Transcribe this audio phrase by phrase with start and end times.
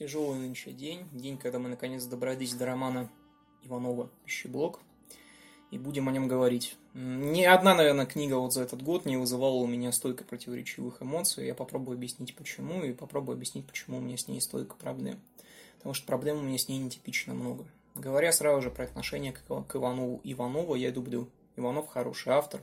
[0.00, 3.10] Тяжелый нынче день, день, когда мы наконец добрались до романа
[3.64, 4.80] Иванова «Пищеблок»
[5.70, 6.78] и будем о нем говорить.
[6.94, 11.46] Ни одна, наверное, книга вот за этот год не вызывала у меня столько противоречивых эмоций.
[11.46, 15.20] Я попробую объяснить, почему, и попробую объяснить, почему у меня с ней столько проблем.
[15.76, 17.66] Потому что проблем у меня с ней нетипично много.
[17.94, 21.28] Говоря сразу же про отношение к Иванову Иванова, я люблю.
[21.56, 22.62] Иванов хороший автор.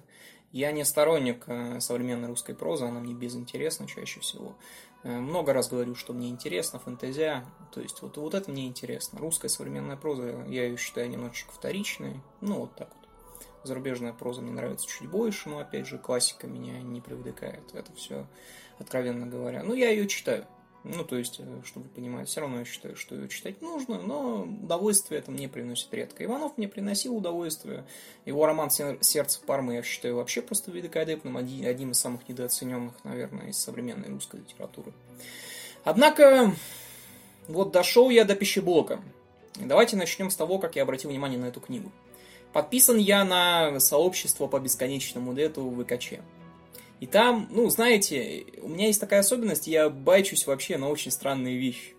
[0.52, 4.56] Я не сторонник э, современной русской прозы, она мне безинтересна чаще всего.
[5.04, 9.20] Э, много раз говорю, что мне интересно, фэнтезия, то есть вот, вот это мне интересно.
[9.20, 13.10] Русская современная проза, я ее считаю немножечко вторичной, ну вот так вот.
[13.64, 18.26] Зарубежная проза мне нравится чуть больше, но опять же классика меня не привлекает, это все
[18.80, 19.64] откровенно говоря.
[19.64, 20.46] Ну я ее читаю,
[20.96, 24.02] ну, то есть, э, чтобы вы понимали, все равно я считаю, что ее читать нужно,
[24.02, 26.24] но удовольствие это мне приносит редко.
[26.24, 27.86] Иванов мне приносил удовольствие.
[28.26, 33.58] Его роман «Сердце Пармы» я считаю вообще просто великолепным, одним из самых недооцененных, наверное, из
[33.58, 34.94] современной русской литературы.
[35.84, 36.54] Однако,
[37.48, 39.02] вот дошел я до пищеблока.
[39.56, 41.92] Давайте начнем с того, как я обратил внимание на эту книгу.
[42.54, 46.14] Подписан я на сообщество по бесконечному в ВКЧ.
[47.00, 51.58] И там, ну, знаете, у меня есть такая особенность, я байчусь вообще на очень странные
[51.58, 51.94] вещи.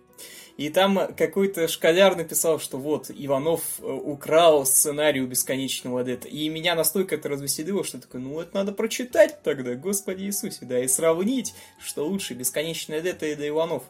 [0.59, 6.27] И там какой-то школяр написал, что вот, Иванов э, украл сценарий у бесконечного Дета.
[6.27, 10.83] И меня настолько это развеселило, что такое, ну это надо прочитать тогда, Господи Иисусе, да,
[10.83, 13.83] и сравнить, что лучше, бесконечное Дета или Иванов.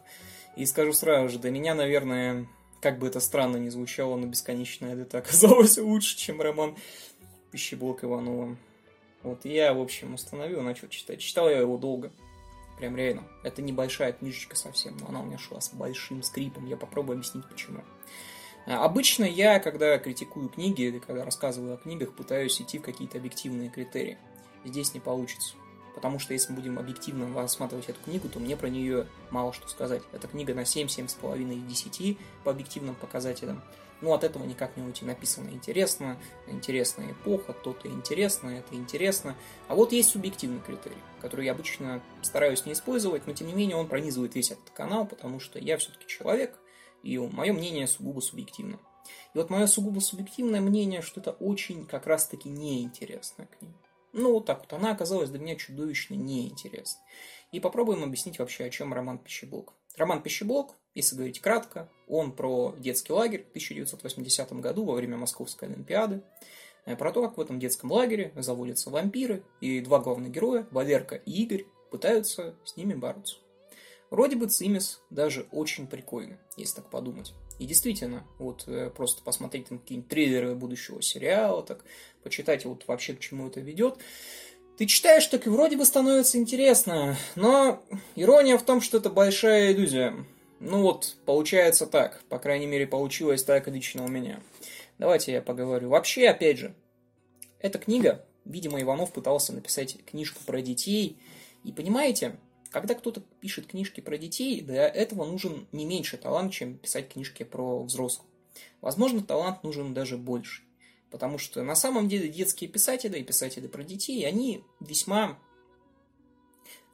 [0.55, 2.45] И скажу сразу же, для меня, наверное,
[2.81, 6.75] как бы это странно не звучало, но бесконечное Дета оказалось лучше, чем роман
[7.49, 8.57] Пищеблок Иванова.
[9.23, 11.19] Вот я, в общем, установил, начал читать.
[11.19, 12.11] Читал я его долго.
[12.77, 13.23] Прям реально.
[13.43, 16.65] Это небольшая книжечка совсем, но она у меня шла с большим скрипом.
[16.65, 17.83] Я попробую объяснить, почему.
[18.65, 23.17] А, обычно я, когда критикую книги или когда рассказываю о книгах, пытаюсь идти в какие-то
[23.17, 24.17] объективные критерии.
[24.63, 25.55] Здесь не получится.
[25.93, 29.67] Потому что если мы будем объективно рассматривать эту книгу, то мне про нее мало что
[29.67, 30.01] сказать.
[30.13, 33.61] Эта книга на 7, 7,5 из 10 по объективным показателям.
[34.01, 35.03] Ну, от этого никак не уйти.
[35.03, 39.35] Написано интересно, интересная эпоха, то-то интересно, это интересно.
[39.67, 43.75] А вот есть субъективный критерий, который я обычно стараюсь не использовать, но тем не менее
[43.75, 46.57] он пронизывает весь этот канал, потому что я все-таки человек,
[47.03, 48.79] и мое мнение сугубо субъективно.
[49.33, 53.77] И вот мое сугубо субъективное мнение, что это очень как раз-таки неинтересная книга.
[54.11, 54.73] Ну, вот так вот.
[54.73, 57.03] Она оказалась для меня чудовищно неинтересной.
[57.51, 59.73] И попробуем объяснить вообще, о чем роман «Пищеблок».
[59.97, 65.67] Роман «Пищеблок», если говорить кратко, он про детский лагерь в 1980 году во время Московской
[65.69, 66.21] Олимпиады,
[66.85, 71.15] э, про то, как в этом детском лагере заводятся вампиры, и два главных героя, Валерка
[71.15, 73.37] и Игорь, пытаются с ними бороться.
[74.09, 77.33] Вроде бы цимис даже очень прикольный, если так подумать.
[77.59, 81.83] И действительно, вот э, просто посмотреть на какие-нибудь трейлеры будущего сериала, так
[82.23, 83.97] почитать вот вообще к чему это ведет.
[84.77, 87.83] Ты читаешь, так и вроде бы становится интересно, но
[88.15, 90.25] ирония в том, что это большая иллюзия.
[90.59, 94.41] Ну вот, получается так, по крайней мере, получилось так лично у меня.
[94.97, 95.89] Давайте я поговорю.
[95.89, 96.75] Вообще, опять же,
[97.59, 101.17] эта книга, видимо, Иванов пытался написать книжку про детей,
[101.63, 102.35] и понимаете,
[102.71, 107.43] когда кто-то пишет книжки про детей, для этого нужен не меньше талант, чем писать книжки
[107.43, 108.25] про взрослых.
[108.81, 110.63] Возможно, талант нужен даже больше.
[111.09, 115.39] Потому что на самом деле детские писатели и писатели про детей, они весьма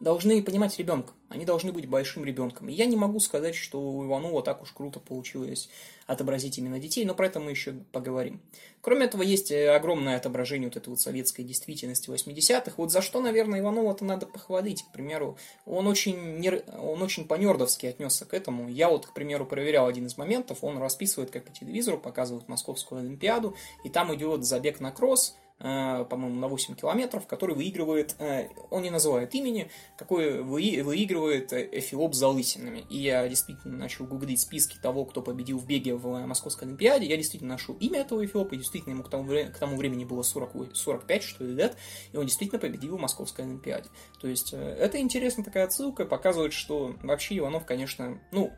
[0.05, 1.13] должны понимать ребенка.
[1.29, 2.69] Они должны быть большим ребенком.
[2.69, 5.67] И я не могу сказать, что у Иванова так уж круто получилось
[6.05, 8.39] отобразить именно детей, но про это мы еще поговорим.
[8.81, 12.73] Кроме этого, есть э, огромное отображение вот этой вот советской действительности 80-х.
[12.77, 14.83] Вот за что, наверное, Иванова-то надо похвалить.
[14.83, 18.69] К примеру, он очень, не, он очень по-нердовски отнесся к этому.
[18.69, 20.59] Я вот, к примеру, проверял один из моментов.
[20.61, 26.35] Он расписывает, как по телевизору показывают Московскую Олимпиаду, и там идет забег на кросс, по-моему,
[26.39, 32.85] на 8 километров, который выигрывает, э, он не называет имени, какой выигрывает Эфиоп с залысинами.
[32.89, 37.05] И я действительно начал гуглить списки того, кто победил в беге в Московской Олимпиаде.
[37.05, 40.23] Я действительно нашел имя этого Эфиопа, и действительно ему к тому, к тому времени было
[40.23, 41.77] 40, 45, что ли, лет,
[42.11, 43.87] и он действительно победил в Московской Олимпиаде.
[44.19, 48.51] То есть, э, это интересная такая отсылка, показывает, что вообще Иванов, конечно, ну,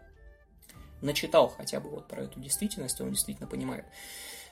[1.01, 3.85] начитал хотя бы вот про эту действительность, он действительно понимает.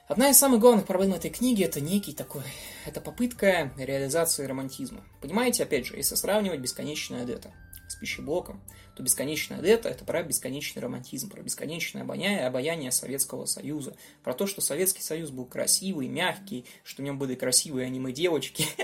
[0.07, 2.43] Одна из самых главных проблем этой книги это некий такой,
[2.85, 5.03] это попытка реализации романтизма.
[5.19, 7.51] Понимаете, опять же, если сравнивать бесконечное Адета
[7.87, 8.61] с пищеблоком,
[8.95, 14.45] то бесконечное Адета это про бесконечный романтизм, про бесконечное обаяние, обаяние Советского Союза, про то,
[14.45, 18.67] что Советский Союз был красивый, мягкий, что в нем были красивые аниме-девочки.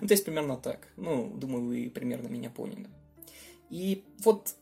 [0.00, 0.88] Ну, то есть примерно так.
[0.96, 2.86] Ну, думаю, вы примерно меня поняли.
[3.68, 4.54] И вот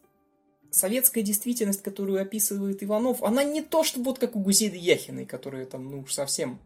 [0.72, 5.66] советская действительность, которую описывает Иванов, она не то, что вот как у Гузеды Яхиной, которая
[5.66, 6.58] там, ну уж совсем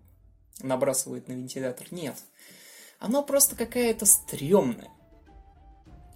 [0.62, 1.88] набрасывает на вентилятор.
[1.90, 2.14] Нет.
[2.98, 4.88] Оно просто какая-то стрёмная.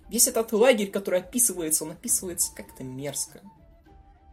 [0.09, 3.43] Весь этот лагерь, который описывается, он описывается как-то мерзко.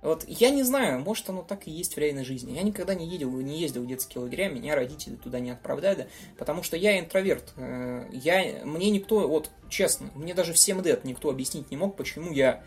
[0.01, 2.53] Вот я не знаю, может оно так и есть в реальной жизни.
[2.53, 6.07] Я никогда не ездил, не ездил в детские лагеря, меня родители туда не отправляли,
[6.37, 7.53] потому что я интроверт.
[7.57, 11.97] Э, я, мне никто, вот честно, мне даже в 7 лет никто объяснить не мог,
[11.97, 12.63] почему я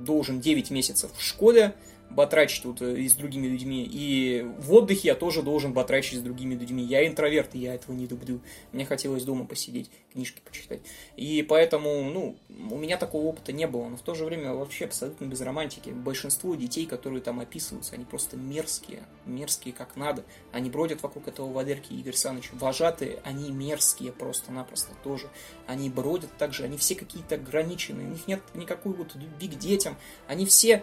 [0.00, 1.74] должен 9 месяцев в школе
[2.10, 3.88] батрачить вот э, и с другими людьми.
[3.90, 6.82] И в отдыхе я тоже должен батрачить с другими людьми.
[6.82, 8.40] Я интроверт, и я этого не люблю.
[8.72, 10.80] Мне хотелось дома посидеть, книжки почитать.
[11.16, 12.36] И поэтому, ну,
[12.70, 13.88] у меня такого опыта не было.
[13.88, 15.90] Но в то же время вообще абсолютно без романтики.
[15.90, 19.04] Большинство детей, которые там описываются, они просто мерзкие.
[19.26, 20.24] Мерзкие как надо.
[20.52, 22.50] Они бродят вокруг этого Валерки Игорь Саныч.
[22.52, 25.28] Вожатые, они мерзкие просто-напросто тоже.
[25.66, 28.06] Они бродят также, они все какие-то ограниченные.
[28.06, 29.96] У них нет никакой вот любви к детям.
[30.26, 30.82] Они все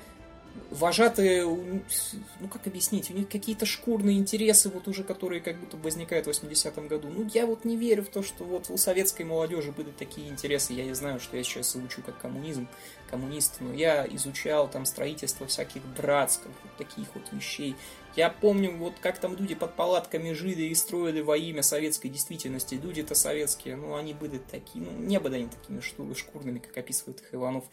[0.72, 6.28] вожатые, ну как объяснить, у них какие-то шкурные интересы, вот уже которые как будто возникают
[6.28, 7.10] в 80-м году.
[7.10, 10.74] Ну я вот не верю в то, что вот у советской молодежи были такие интересы.
[10.74, 12.68] Я не знаю, что я сейчас учу как коммунизм,
[13.10, 17.76] коммунист, но я изучал там строительство всяких братских, вот таких вот вещей.
[18.16, 22.76] Я помню, вот как там люди под палатками жили и строили во имя советской действительности.
[22.76, 25.82] Люди-то советские, ну, они были такие, ну, не были они такими
[26.14, 27.66] шкурными, как описывает их Иванов.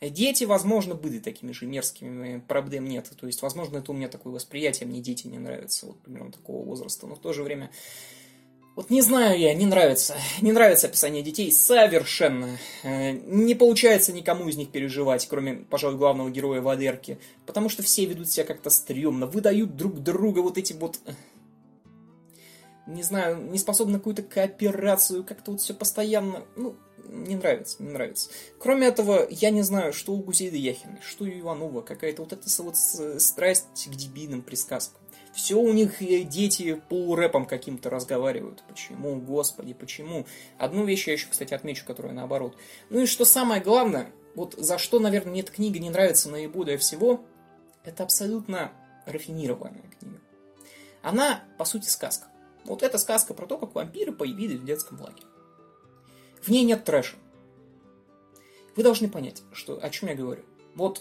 [0.00, 3.10] Дети, возможно, были такими же мерзкими, проблем нет.
[3.18, 6.64] То есть, возможно, это у меня такое восприятие, мне дети не нравятся, вот примерно такого
[6.64, 7.08] возраста.
[7.08, 7.70] Но в то же время
[8.78, 10.14] вот не знаю я, не нравится.
[10.40, 12.58] Не нравится описание детей совершенно.
[12.84, 17.18] Э, не получается никому из них переживать, кроме, пожалуй, главного героя Валерки.
[17.44, 21.00] Потому что все ведут себя как-то стрёмно, выдают друг друга вот эти вот...
[21.06, 21.12] Э,
[22.86, 26.44] не знаю, не способны на какую-то кооперацию, как-то вот все постоянно...
[26.54, 26.76] Ну,
[27.08, 28.30] не нравится, не нравится.
[28.60, 32.48] Кроме этого, я не знаю, что у Гузейда Яхиной, что у Иванова, какая-то вот эта
[32.62, 35.00] вот страсть к дебильным присказкам.
[35.38, 38.64] Все у них дети полурэпом каким-то разговаривают.
[38.66, 40.26] Почему, господи, почему?
[40.58, 42.56] Одну вещь я еще, кстати, отмечу, которая наоборот.
[42.90, 46.76] Ну и что самое главное, вот за что, наверное, мне эта книга не нравится наиболее
[46.76, 47.24] всего,
[47.84, 48.72] это абсолютно
[49.06, 50.18] рафинированная книга.
[51.02, 52.26] Она, по сути, сказка.
[52.64, 55.28] Вот эта сказка про то, как вампиры появились в детском лагере.
[56.42, 57.14] В ней нет трэша.
[58.74, 60.42] Вы должны понять, что, о чем я говорю.
[60.74, 61.00] Вот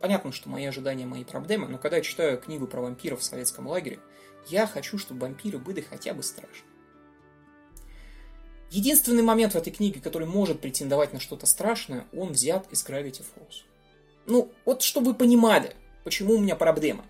[0.00, 3.66] Понятно, что мои ожидания, мои проблемы, но когда я читаю книгу про вампиров в советском
[3.66, 4.00] лагере,
[4.48, 6.66] я хочу, чтобы вампиры были хотя бы страшны.
[8.70, 13.22] Единственный момент в этой книге, который может претендовать на что-то страшное, он взят из Gravity
[13.22, 13.62] Falls.
[14.26, 17.04] Ну, вот чтобы вы понимали, почему у меня проблема.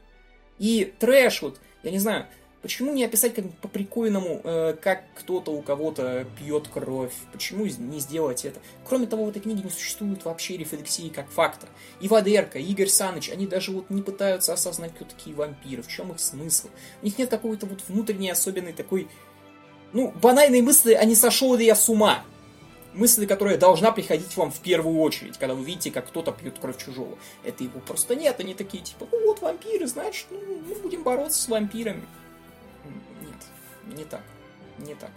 [0.59, 2.27] И трэш, вот, я не знаю,
[2.65, 7.13] Почему не описать как по прикольному, э, как кто-то у кого-то пьет кровь?
[7.31, 8.59] Почему не сделать это?
[8.89, 11.67] Кроме того, в этой книге не существует вообще рефлексии как факта.
[12.01, 15.89] И Вадерка, и Игорь Саныч, они даже вот не пытаются осознать, кто такие вампиры, в
[15.89, 16.69] чем их смысл.
[17.03, 19.09] У них нет какой-то вот внутренней особенной такой,
[19.93, 22.25] ну, банальной мысли, а не сошел ли я с ума?
[22.95, 26.83] мысли, которая должна приходить вам в первую очередь, когда вы видите, как кто-то пьет кровь
[26.83, 27.19] чужого.
[27.43, 31.43] Это его просто нет, они такие, типа, ну вот вампиры, значит, ну, мы будем бороться
[31.43, 32.05] с вампирами
[33.87, 34.23] не так.
[34.79, 35.11] Не так.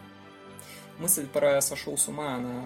[0.99, 2.65] Мысль про сошел с ума, она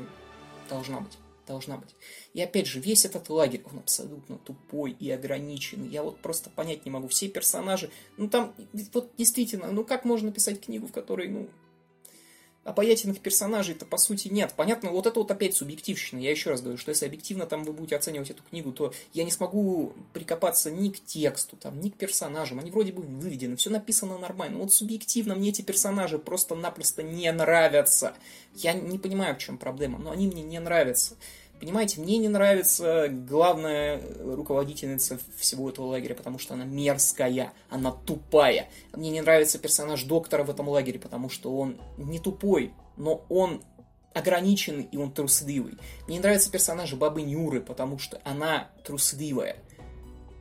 [0.70, 1.18] должна быть.
[1.48, 1.96] Должна быть.
[2.34, 5.90] И опять же, весь этот лагерь, он абсолютно тупой и ограниченный.
[5.90, 7.08] Я вот просто понять не могу.
[7.08, 8.54] Все персонажи, ну там,
[8.94, 11.50] вот действительно, ну как можно писать книгу, в которой, ну,
[12.64, 14.54] обаятельных персонажей-то по сути нет.
[14.56, 16.20] Понятно, вот это вот опять субъективщина.
[16.20, 19.24] Я еще раз говорю, что если объективно там вы будете оценивать эту книгу, то я
[19.24, 22.60] не смогу прикопаться ни к тексту, там, ни к персонажам.
[22.60, 24.58] Они вроде бы выведены, все написано нормально.
[24.58, 28.14] Но вот субъективно мне эти персонажи просто-напросто не нравятся.
[28.54, 31.16] Я не понимаю, в чем проблема, но они мне не нравятся.
[31.62, 38.68] Понимаете, мне не нравится главная руководительница всего этого лагеря, потому что она мерзкая, она тупая.
[38.94, 43.62] Мне не нравится персонаж доктора в этом лагере, потому что он не тупой, но он
[44.16, 45.78] ограниченный и он трусливый.
[46.08, 49.56] Мне не нравится персонаж бабы Нюры, потому что она трусливая.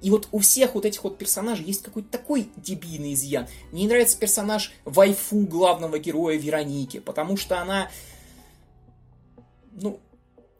[0.01, 3.47] И вот у всех вот этих вот персонажей есть какой-то такой дебильный изъян.
[3.73, 7.91] Мне не нравится персонаж вайфу главного героя Вероники, потому что она...
[9.73, 10.01] Ну,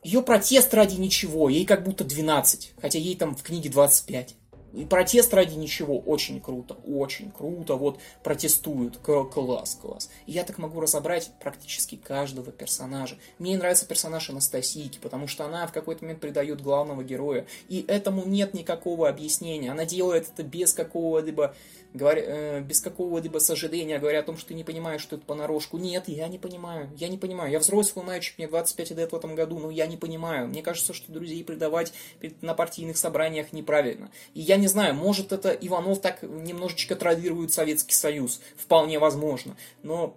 [0.03, 4.35] ее протест ради ничего, ей как будто 12, хотя ей там в книге 25.
[4.73, 10.11] И протест ради ничего очень круто, очень круто, вот протестуют, класс, класс.
[10.27, 13.17] И я так могу разобрать практически каждого персонажа.
[13.39, 18.25] Мне нравится персонаж Анастасийки, потому что она в какой-то момент предает главного героя, и этому
[18.25, 19.71] нет никакого объяснения.
[19.71, 21.55] Она делает это без какого-либо
[21.93, 25.79] говоря, э, без какого-либо сожаления, говоря о том, что ты не понимаешь, что это понарошку.
[25.79, 27.51] Нет, я не понимаю, я не понимаю.
[27.51, 30.49] Я взрослый мальчик, мне 25 лет в этом году, но я не понимаю.
[30.49, 31.93] Мне кажется, что друзей предавать
[32.41, 34.11] на партийных собраниях неправильно.
[34.35, 38.41] И я не знаю, может это Иванов так немножечко троллирует Советский Союз.
[38.57, 39.57] Вполне возможно.
[39.83, 40.17] Но,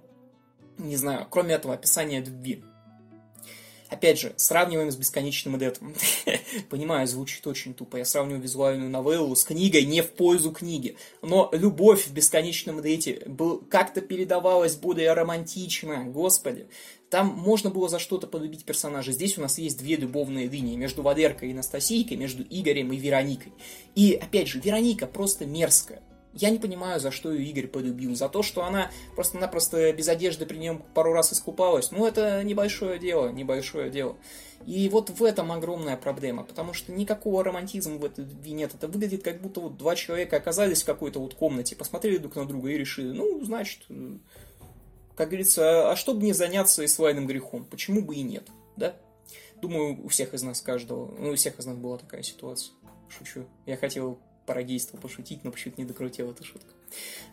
[0.78, 2.64] не знаю, кроме этого описания любви.
[3.94, 5.94] Опять же, сравниваем с бесконечным адептом.
[6.70, 7.98] Понимаю, звучит очень тупо.
[7.98, 10.98] Я сравниваю визуальную новеллу с книгой не в пользу книги.
[11.22, 16.06] Но любовь в бесконечном адете был, как-то передавалась более романтично.
[16.06, 16.68] Господи.
[17.14, 19.12] Там можно было за что-то полюбить персонажа.
[19.12, 20.76] Здесь у нас есть две любовные линии.
[20.76, 23.54] Между Валеркой и Анастасийкой, между Игорем и Вероникой.
[23.94, 26.02] И, опять же, Вероника просто мерзкая.
[26.34, 28.16] Я не понимаю, за что ее Игорь полюбил.
[28.16, 31.92] За то, что она просто-напросто без одежды при нем пару раз искупалась.
[31.92, 34.18] Ну, это небольшое дело, небольшое дело.
[34.66, 38.74] И вот в этом огромная проблема, потому что никакого романтизма в этой любви нет.
[38.74, 42.48] Это выглядит, как будто вот два человека оказались в какой-то вот комнате, посмотрели друг на
[42.48, 43.82] друга и решили, ну, значит,
[45.16, 47.66] как говорится, а чтобы не заняться и свайным грехом?
[47.66, 48.96] Почему бы и нет, да?
[49.62, 52.74] Думаю, у всех из нас каждого, ну, у всех из нас была такая ситуация.
[53.10, 53.46] Шучу.
[53.66, 56.74] Я хотел пародийство пошутить, но почему-то не докрутил эту шутку.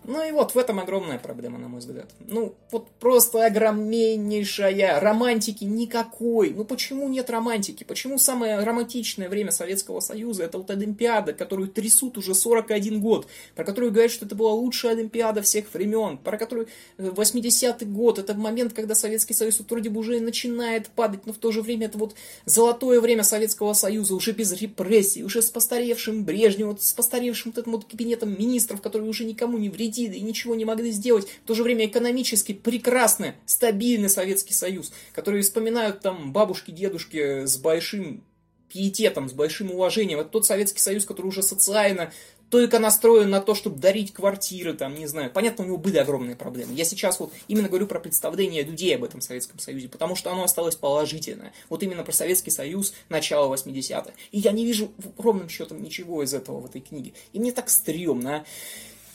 [0.04, 2.10] Ну и вот в этом огромная проблема, на мой взгляд.
[2.20, 4.98] Ну, вот просто огромнейшая.
[4.98, 6.50] Романтики никакой.
[6.50, 7.84] Ну почему нет романтики?
[7.84, 13.64] Почему самое романтичное время Советского Союза это вот Олимпиада, которую трясут уже 41 год, про
[13.64, 18.34] которую говорят, что это была лучшая Олимпиада всех времен, про которую 80-й э, год, это
[18.34, 21.86] момент, когда Советский Союз вот вроде бы уже начинает падать, но в то же время
[21.86, 22.14] это вот
[22.46, 27.72] золотое время Советского Союза, уже без репрессий, уже с постаревшим Брежневым, с постаревшим вот этим
[27.72, 31.26] вот кабинетом министров, которые уже никому никому не вредили и ничего не могли сделать.
[31.44, 37.56] В то же время экономически прекрасный, стабильный Советский Союз, который вспоминают там бабушки, дедушки с
[37.56, 38.22] большим
[38.68, 40.20] пиететом, с большим уважением.
[40.20, 42.12] Это тот Советский Союз, который уже социально
[42.50, 45.30] только настроен на то, чтобы дарить квартиры, там, не знаю.
[45.30, 46.74] Понятно, у него были огромные проблемы.
[46.74, 50.42] Я сейчас вот именно говорю про представление людей об этом Советском Союзе, потому что оно
[50.42, 51.52] осталось положительное.
[51.68, 54.12] Вот именно про Советский Союз начала 80-х.
[54.32, 57.12] И я не вижу ровным счетом ничего из этого в этой книге.
[57.32, 58.44] И мне так стрёмно, а.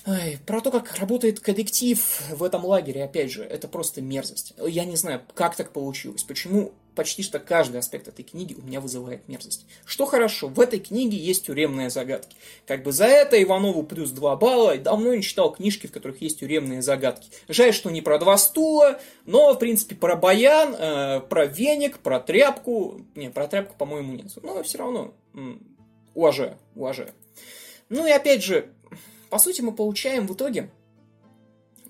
[0.07, 4.53] Ай, про то, как работает коллектив в этом лагере, опять же, это просто мерзость.
[4.63, 8.79] Я не знаю, как так получилось, почему почти что каждый аспект этой книги у меня
[8.79, 9.65] вызывает мерзость.
[9.83, 12.37] Что хорошо, в этой книге есть тюремные загадки.
[12.67, 16.39] Как бы за это Иванову плюс 2 балла, давно не читал книжки, в которых есть
[16.39, 17.29] тюремные загадки.
[17.47, 22.19] Жаль, что не про два стула, но, в принципе, про баян, э, про веник, про
[22.19, 23.01] тряпку.
[23.15, 24.27] Не, про тряпку, по-моему, нет.
[24.41, 25.61] Но все равно м-
[26.13, 27.11] уважаю, уважаю.
[27.89, 28.69] Ну и опять же,
[29.29, 30.69] по сути, мы получаем в итоге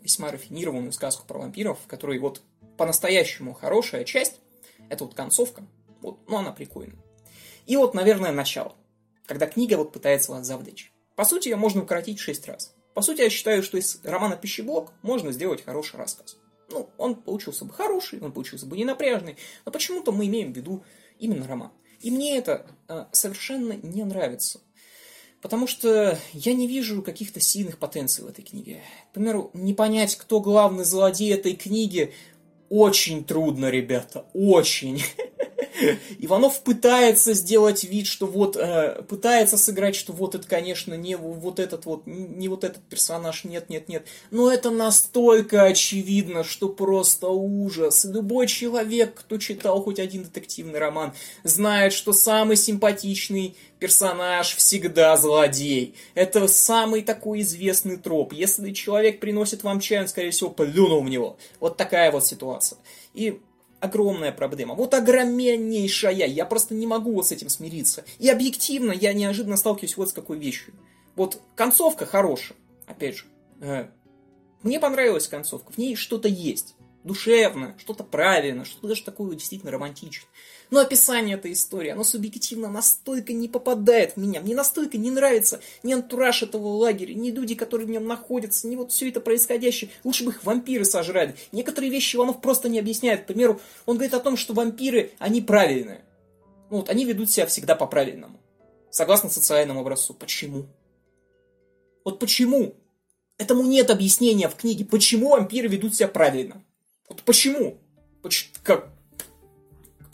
[0.01, 2.41] весьма рафинированную сказку про вампиров, в которой вот
[2.77, 4.39] по-настоящему хорошая часть,
[4.89, 5.63] это вот концовка,
[6.01, 6.99] вот, ну она прикольная.
[7.65, 8.75] И вот, наверное, начало,
[9.25, 10.91] когда книга вот пытается вас завлечь.
[11.15, 12.75] По сути, ее можно укоротить 6 раз.
[12.93, 16.37] По сути, я считаю, что из романа «Пищеблок» можно сделать хороший рассказ.
[16.69, 20.83] Ну, он получился бы хороший, он получился бы ненапряжный, но почему-то мы имеем в виду
[21.19, 21.71] именно роман.
[22.01, 24.61] И мне это э, совершенно не нравится.
[25.45, 28.81] Потому что я не вижу каких-то сильных потенций в этой книге.
[29.11, 32.15] К примеру, не понять, кто главный злодей этой книги,
[32.67, 35.03] очень трудно, ребята, очень.
[36.19, 41.59] Иванов пытается сделать вид, что вот, э, пытается сыграть, что вот это, конечно, не вот
[41.59, 44.05] этот вот, не вот этот персонаж, нет, нет, нет.
[44.31, 48.05] Но это настолько очевидно, что просто ужас.
[48.05, 51.13] Любой человек, кто читал хоть один детективный роман,
[51.43, 55.95] знает, что самый симпатичный персонаж всегда злодей.
[56.13, 58.33] Это самый такой известный троп.
[58.33, 61.37] Если человек приносит вам чай, он, скорее всего, плюнул в него.
[61.59, 62.79] Вот такая вот ситуация.
[63.13, 63.39] И
[63.85, 64.75] огромная проблема.
[64.75, 66.27] Вот огромнейшая.
[66.27, 68.03] Я просто не могу вот с этим смириться.
[68.19, 70.73] И объективно я неожиданно сталкиваюсь вот с какой вещью.
[71.15, 72.57] Вот концовка хорошая.
[72.87, 73.25] Опять же,
[73.61, 73.87] э,
[74.63, 75.71] мне понравилась концовка.
[75.71, 76.75] В ней что-то есть.
[77.05, 80.27] Душевное, что-то правильное, что-то даже такое действительно романтичное.
[80.71, 84.41] Но описание этой истории, оно субъективно настолько не попадает в меня.
[84.41, 88.75] Мне настолько не нравится ни антураж этого лагеря, ни люди, которые в нем находятся, ни
[88.75, 89.91] вот все это происходящее.
[90.03, 91.35] Лучше бы их вампиры сожрали.
[91.51, 93.21] Некоторые вещи Иванов просто не объясняет.
[93.21, 96.03] К примеру, он говорит о том, что вампиры, они правильные.
[96.71, 98.41] Ну, вот они ведут себя всегда по-правильному.
[98.89, 100.15] Согласно социальному образцу.
[100.15, 100.65] Почему?
[102.03, 102.73] Вот почему?
[103.37, 106.64] Этому нет объяснения в книге, почему вампиры ведут себя правильно.
[107.07, 107.77] Вот почему?
[108.21, 108.95] Поч- как?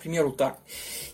[0.01, 0.59] примеру, так.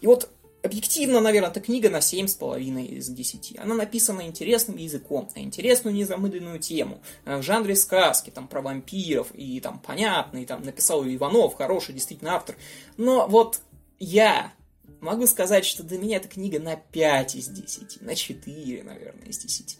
[0.01, 0.29] И вот
[0.63, 3.57] объективно, наверное, эта книга на 7,5 из 10.
[3.59, 9.27] Она написана интересным языком, на интересную незамыленную тему, э, в жанре сказки, там, про вампиров,
[9.33, 12.55] и там понятно, и там написал Иванов, хороший действительно автор.
[12.97, 13.61] Но вот
[13.99, 14.53] я
[14.99, 19.37] могу сказать, что для меня эта книга на 5 из 10, на 4, наверное, из
[19.37, 19.77] 10.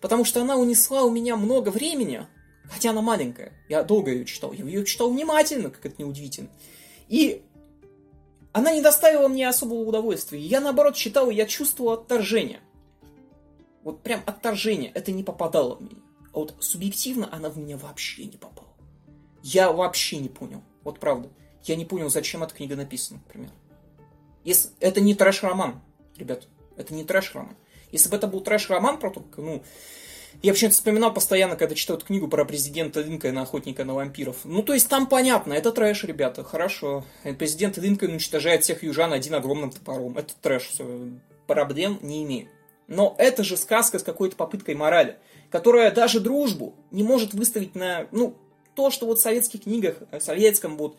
[0.00, 2.26] Потому что она унесла у меня много времени,
[2.70, 3.52] хотя она маленькая.
[3.68, 6.48] Я долго ее читал, я ее читал внимательно, как это неудивительно.
[7.08, 7.42] И
[8.52, 10.40] она не доставила мне особого удовольствия.
[10.40, 12.60] Я, наоборот, считал, я чувствовал отторжение.
[13.82, 14.90] Вот прям отторжение.
[14.92, 16.00] Это не попадало в меня.
[16.32, 18.74] А вот субъективно она в меня вообще не попала.
[19.42, 20.62] Я вообще не понял.
[20.84, 21.30] Вот правда.
[21.64, 23.50] Я не понял, зачем эта книга написана, например.
[24.42, 24.70] Если...
[24.80, 25.82] Это не трэш-роман,
[26.16, 26.48] ребят.
[26.76, 27.56] Это не трэш-роман.
[27.92, 29.62] Если бы это был трэш-роман про то, ну,
[30.42, 34.38] я почему-то вспоминал постоянно, когда читал эту книгу про президента Линкольна, охотника на вампиров.
[34.44, 37.04] Ну, то есть там понятно, это трэш, ребята, хорошо.
[37.38, 40.16] Президент Линкольн уничтожает всех южан один огромным топором.
[40.18, 40.86] Это трэш, все,
[41.46, 42.48] проблем не имеет.
[42.88, 45.16] Но это же сказка с какой-то попыткой морали,
[45.50, 48.36] которая даже дружбу не может выставить на, ну,
[48.74, 50.98] то, что вот в советских книгах, в советском вот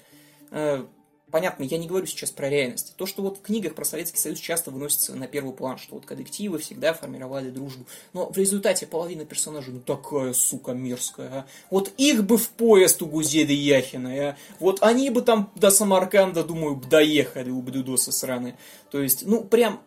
[0.51, 0.83] э,
[1.31, 2.93] понятно, я не говорю сейчас про реальность.
[2.95, 6.05] То, что вот в книгах про Советский Союз часто выносится на первый план, что вот
[6.05, 7.85] коллективы всегда формировали дружбу.
[8.13, 11.47] Но в результате половина персонажей, ну такая, сука, мерзкая, а.
[11.69, 14.37] Вот их бы в поезд у Гузеды Яхина, а.
[14.59, 18.57] Вот они бы там до Самарканда, думаю, доехали, ублюдосы сраные.
[18.89, 19.81] То есть, ну, прям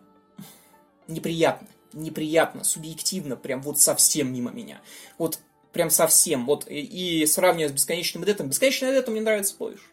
[1.07, 1.67] неприятно.
[1.93, 4.79] Неприятно, субъективно, прям вот совсем мимо меня.
[5.17, 5.39] Вот
[5.73, 6.45] прям совсем.
[6.45, 9.83] Вот и, и сравнивая с бесконечным детом, бесконечный дет мне нравится больше.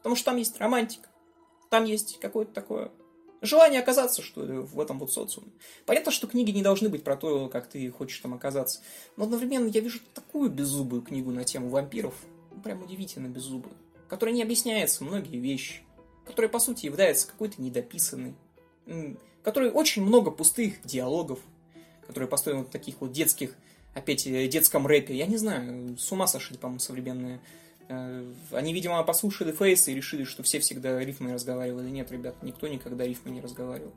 [0.00, 1.08] Потому что там есть романтика,
[1.68, 2.90] там есть какое-то такое
[3.42, 5.50] желание оказаться, что ли, в этом вот социуме.
[5.86, 8.80] Понятно, что книги не должны быть про то, как ты хочешь там оказаться.
[9.16, 12.14] Но одновременно я вижу такую беззубую книгу на тему вампиров,
[12.62, 13.74] прям удивительно беззубую,
[14.08, 15.82] которая не объясняется многие вещи,
[16.26, 18.34] которая, по сути, является какой-то недописанной,
[19.42, 21.40] которой очень много пустых диалогов,
[22.06, 23.54] которые построены в таких вот детских,
[23.94, 25.14] опять, э, детском рэпе.
[25.14, 27.40] Я не знаю, с ума сошли, по-моему, современные
[28.52, 31.90] они, видимо, послушали Фейс и решили, что все всегда рифмой разговаривали.
[31.90, 33.92] Нет, ребят, никто никогда рифмой не разговаривал.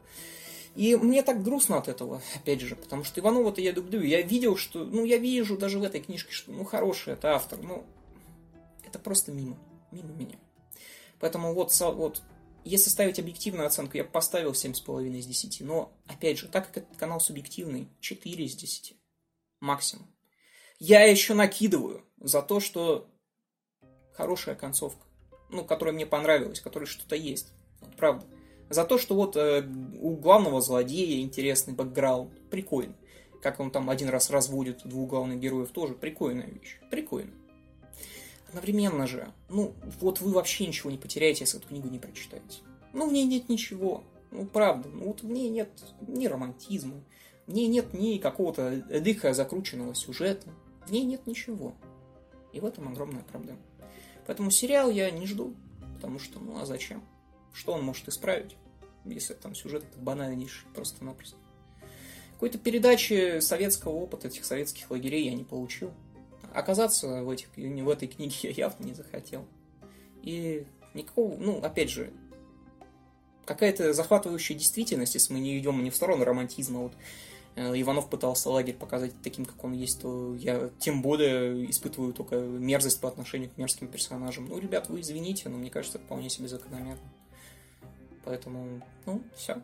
[0.76, 4.02] И мне так грустно от этого, опять же, потому что Иванова-то я люблю.
[4.02, 7.62] Я видел, что, ну, я вижу даже в этой книжке, что, ну, хороший это автор,
[7.62, 7.86] но
[8.84, 9.58] это просто мимо,
[9.92, 10.38] мимо меня.
[11.20, 12.24] Поэтому вот, вот
[12.64, 15.62] если ставить объективную оценку, я поставил 7,5 из 10.
[15.62, 18.96] Но, опять же, так как этот канал субъективный, 4 из 10.
[19.60, 20.08] Максимум.
[20.80, 23.08] Я еще накидываю за то, что
[24.14, 25.06] хорошая концовка,
[25.50, 27.52] ну, которая мне понравилась, которой что-то есть.
[27.82, 28.26] Вот, правда.
[28.70, 29.68] За то, что вот э,
[30.00, 32.96] у главного злодея интересный бэкграунд, прикольно.
[33.42, 36.80] Как он там один раз разводит двух главных героев, тоже прикольная вещь.
[36.90, 37.34] Прикольно.
[38.48, 42.60] Одновременно же, ну, вот вы вообще ничего не потеряете, если эту книгу не прочитаете.
[42.94, 44.04] Ну, в ней нет ничего.
[44.32, 44.88] Ну, правда.
[44.90, 45.70] Ну, вот в ней нет
[46.08, 47.04] ни романтизма,
[47.48, 50.48] в ней нет ни какого-то дыха закрученного сюжета.
[50.86, 51.74] В ней нет ничего.
[52.52, 53.60] И в этом огромная проблема.
[54.26, 55.56] Поэтому сериал я не жду,
[55.96, 57.04] потому что, ну а зачем?
[57.54, 58.56] Что он может исправить,
[59.06, 61.38] если там сюжет банальнейший просто-напросто?
[62.34, 65.92] Какой-то передачи советского опыта этих советских лагерей я не получил.
[66.54, 69.48] Оказаться в, этих, в этой книге я явно не захотел.
[70.22, 72.12] И никакого, ну, опять же,
[73.46, 76.94] какая-то захватывающая действительность, если мы не идем не в сторону романтизма, вот
[77.56, 83.00] Иванов пытался лагерь показать таким, как он есть, то я тем более испытываю только мерзость
[83.00, 84.48] по отношению к мерзким персонажам.
[84.48, 87.14] Ну, ребят, вы извините, но мне кажется, это вполне себе закономерно.
[88.26, 89.62] Поэтому, ну, все.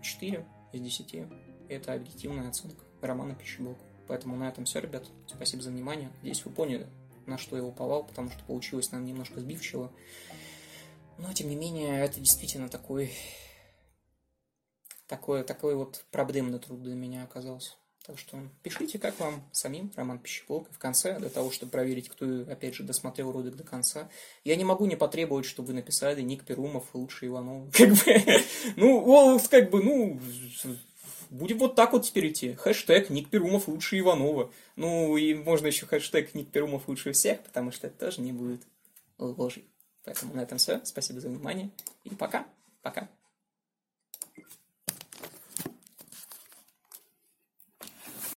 [0.00, 1.26] 4 из 10.
[1.68, 3.78] Это объективная оценка романа «Пищеблок».
[4.06, 5.06] Поэтому на этом все, ребят.
[5.26, 6.10] Спасибо за внимание.
[6.18, 6.86] Надеюсь, вы поняли,
[7.26, 9.90] на что я уповал, потому что получилось нам немножко сбивчиво.
[11.18, 13.12] Но, тем не менее, это действительно такой
[15.12, 17.72] такой, такой вот проблемный труд для меня оказался.
[18.06, 20.70] Так что пишите, как вам самим Роман Пищеблок.
[20.70, 24.08] И в конце, для того, чтобы проверить, кто, опять же, досмотрел ролик до конца,
[24.42, 27.70] я не могу не потребовать, чтобы вы написали Ник Перумов лучше Иванов.
[27.76, 28.40] Как бы,
[28.76, 30.18] ну, как бы, ну,
[31.28, 32.54] будем вот так вот теперь идти.
[32.54, 34.50] Хэштег Ник Перумов лучше Иванова.
[34.76, 38.62] Ну, и можно еще хэштег Ник Перумов лучше всех, потому что это тоже не будет
[39.18, 39.68] ложей.
[40.04, 40.80] Поэтому на этом все.
[40.84, 41.70] Спасибо за внимание.
[42.04, 42.46] И пока.
[42.80, 43.08] Пока.